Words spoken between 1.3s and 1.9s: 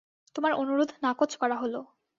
করা হল!